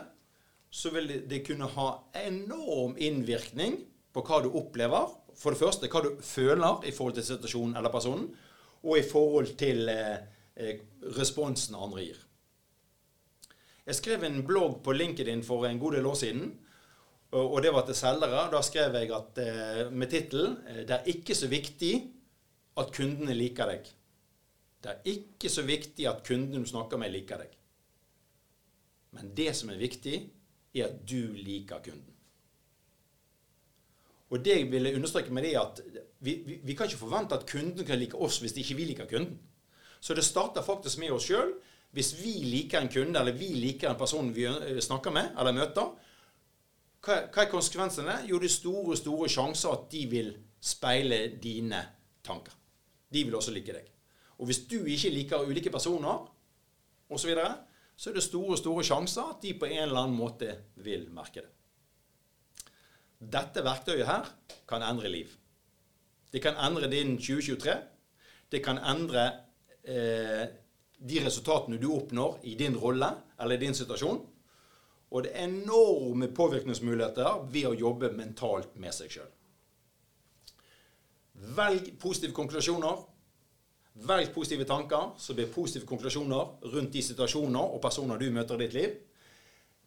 så 0.69 0.91
vil 0.93 1.07
det, 1.29 1.41
kunne 1.47 1.69
ha 1.71 1.87
enorm 2.25 2.97
innvirkning 2.99 3.79
på 4.13 4.23
hva 4.25 4.41
du 4.43 4.51
opplever. 4.51 5.09
For 5.35 5.55
det 5.55 5.61
første 5.61 5.89
hva 5.91 6.03
du 6.03 6.11
føler 6.23 6.85
i 6.87 6.93
forhold 6.95 7.17
til 7.17 7.27
situasjonen 7.27 7.77
eller 7.79 7.93
personen, 7.93 8.29
og 8.85 8.99
i 8.99 9.07
forhold 9.07 9.55
til 9.57 9.89
eh, 9.89 10.19
Eh, 10.55 10.79
responsen 11.17 11.75
andre 11.75 12.05
gir. 12.05 12.19
Jeg 13.85 13.97
skrev 13.97 14.23
en 14.23 14.39
blogg 14.47 14.79
på 14.85 14.93
LinkedIn 14.95 15.43
for 15.43 15.67
en 15.67 15.81
god 15.81 15.97
del 15.97 16.07
år 16.07 16.15
siden. 16.19 16.53
Og, 17.35 17.57
det 17.63 17.73
var 17.75 17.83
til 17.83 17.97
selgere. 17.99 18.45
Da 18.53 18.61
skrev 18.63 18.95
jeg 18.95 19.11
at, 19.11 19.37
eh, 19.43 19.91
med 19.91 20.09
tittelen 20.09 20.55
eh, 20.67 20.85
'Det 20.85 20.95
er 20.95 21.11
ikke 21.11 21.35
så 21.35 21.47
viktig 21.47 21.93
at 22.77 22.91
kundene 22.93 23.33
liker 23.33 23.67
deg'. 23.67 23.91
Det 24.81 24.91
er 24.91 25.01
ikke 25.03 25.49
så 25.49 25.61
viktig 25.61 26.07
at 26.07 26.23
kunden 26.23 26.63
du 26.63 26.65
snakker 26.65 26.97
med, 26.97 27.11
liker 27.11 27.37
deg. 27.37 27.54
Men 29.15 29.31
det 29.37 29.53
som 29.55 29.71
er 29.71 29.79
viktig, 29.79 30.17
er 30.75 30.89
at 30.89 30.99
du 31.07 31.35
liker 31.39 31.79
kunden. 31.83 32.11
Og 34.33 34.41
det 34.43 34.55
jeg 34.57 34.71
ville 34.71 34.95
understreke 34.97 35.33
med 35.33 35.45
det, 35.45 35.53
er 35.55 35.61
at 35.61 35.81
vi, 36.19 36.33
vi, 36.45 36.59
vi 36.63 36.73
kan 36.73 36.89
ikke 36.89 36.99
forvente 36.99 37.37
at 37.37 37.45
kunden 37.47 37.85
kan 37.85 37.99
like 37.99 38.17
oss 38.17 38.41
hvis 38.41 38.57
ikke 38.57 38.75
vi 38.75 38.89
liker 38.89 39.07
kunden. 39.07 39.37
Så 40.01 40.13
det 40.13 40.25
starter 40.25 40.65
faktisk 40.65 40.99
med 40.99 41.13
oss 41.15 41.29
sjøl. 41.29 41.53
Hvis 41.95 42.11
vi 42.19 42.33
liker 42.43 42.81
en 42.81 42.91
kunde, 42.91 43.19
eller 43.19 43.37
vi 43.37 43.53
liker 43.55 43.89
en 43.89 43.99
person 43.99 44.33
vi 44.35 44.47
snakker 44.81 45.13
med 45.15 45.37
eller 45.39 45.55
møter, 45.55 45.93
hva, 47.05 47.19
hva 47.29 47.43
er 47.43 47.51
konsekvensene? 47.51 48.17
Jo, 48.27 48.39
det 48.41 48.49
er 48.49 48.55
store, 48.57 48.97
store 48.97 49.29
sjanser 49.29 49.77
at 49.77 49.85
de 49.91 50.01
vil 50.11 50.33
speile 50.59 51.19
dine 51.41 51.79
tanker. 52.25 52.53
De 53.13 53.23
vil 53.23 53.37
også 53.37 53.53
like 53.53 53.73
deg. 53.73 53.91
Og 54.41 54.49
hvis 54.49 54.65
du 54.67 54.81
ikke 54.83 55.13
liker 55.13 55.45
ulike 55.47 55.71
personer, 55.71 56.25
osv., 57.09 57.31
så, 57.95 58.09
er 58.09 58.17
det 58.17 58.25
store, 58.25 58.57
store 58.59 58.83
sjanser 58.83 59.31
at 59.35 59.41
de 59.43 59.53
på 59.57 59.69
en 59.69 59.83
eller 59.85 60.01
annen 60.03 60.17
måte 60.17 60.51
vil 60.83 61.07
merke 61.15 61.43
det. 61.45 61.51
Dette 63.35 63.63
verktøyet 63.63 64.07
her 64.07 64.27
kan 64.67 64.83
endre 64.85 65.09
liv. 65.09 65.31
Det 66.31 66.41
kan 66.43 66.57
endre 66.59 66.89
din 66.91 67.15
2023. 67.17 67.75
Det 68.51 68.59
kan 68.63 68.81
endre 68.83 69.23
eh, 69.87 70.43
de 70.99 71.21
resultatene 71.23 71.79
du 71.79 71.87
oppnår 71.95 72.41
i 72.43 72.55
din 72.59 72.75
rolle 72.77 73.07
eller 73.39 73.55
i 73.55 73.63
din 73.65 73.77
situasjon. 73.77 74.19
Og 75.15 75.23
det 75.23 75.31
er 75.31 75.47
enorme 75.47 76.27
påvirkningsmuligheter 76.35 77.45
ved 77.53 77.69
å 77.69 77.77
jobbe 77.77 78.11
mentalt 78.17 78.75
med 78.81 78.95
seg 78.95 79.13
sjøl. 79.15 79.31
Velg 81.55 81.93
positive 82.01 82.35
konklusjoner. 82.35 83.03
Velg 83.95 84.33
positive 84.35 84.65
tanker, 84.67 85.13
så 85.17 85.33
blir 85.33 85.47
positive 85.53 85.87
konklusjoner 85.87 86.71
rundt 86.73 86.91
de 86.93 87.01
situasjoner 87.03 87.75
og 87.75 87.79
personer 87.81 88.19
du 88.19 88.27
møter 88.33 88.59
i 88.59 88.65
ditt 88.65 88.75
liv. 88.75 88.97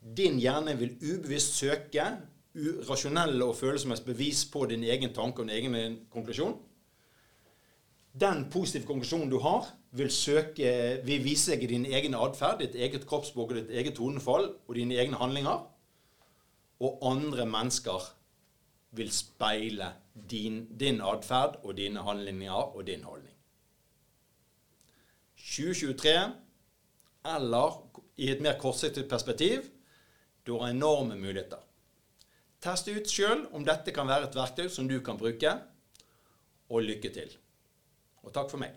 Din 0.00 0.38
hjerne 0.40 0.76
vil 0.78 0.94
ubevisst 1.02 1.58
søke 1.58 2.06
rasjonelle 2.88 3.44
og 3.44 3.56
følelsesmessige 3.58 4.08
bevis 4.08 4.46
på 4.48 4.64
din 4.70 4.86
egen 4.88 5.12
tanke 5.14 5.42
og 5.42 5.48
din 5.48 5.56
egen 5.58 5.98
konklusjon. 6.10 6.56
Den 8.18 8.46
positive 8.50 8.86
konklusjonen 8.88 9.30
du 9.30 9.38
har, 9.44 9.68
vil, 9.92 10.10
søke, 10.10 11.00
vil 11.04 11.24
vise 11.24 11.52
seg 11.52 11.62
i 11.62 11.70
din 11.70 11.86
egen 11.86 12.16
atferd, 12.16 12.62
ditt 12.62 12.74
eget 12.74 13.06
kroppsspråk, 13.06 13.54
ditt 13.54 13.70
eget 13.70 13.98
tonefall 14.00 14.50
og 14.66 14.74
dine 14.74 14.96
egne 14.98 15.20
handlinger. 15.20 15.66
Og 16.80 17.02
andre 17.04 17.46
mennesker 17.46 18.08
vil 18.96 19.12
speile 19.12 19.92
din, 20.30 20.64
din 20.80 21.02
atferd 21.04 21.60
og 21.62 21.76
dine 21.76 22.02
handlinger 22.02 22.72
og 22.72 22.86
din 22.88 23.04
holdning. 23.04 23.37
2023, 25.48 26.14
eller 27.34 27.80
i 28.20 28.28
et 28.32 28.42
mer 28.44 28.58
kortsiktig 28.60 29.06
perspektiv, 29.08 29.68
du 30.44 30.54
har 30.58 30.72
enorme 30.72 31.16
muligheter. 31.16 31.60
Test 32.60 32.88
ut 32.90 33.08
sjøl 33.10 33.46
om 33.54 33.64
dette 33.66 33.94
kan 33.94 34.08
være 34.08 34.28
et 34.28 34.36
verktøy 34.36 34.68
som 34.72 34.88
du 34.90 34.98
kan 35.04 35.18
bruke, 35.20 35.54
og 36.68 36.84
lykke 36.84 37.10
til. 37.14 37.32
Og 38.24 38.32
takk 38.34 38.50
for 38.50 38.60
meg. 38.60 38.74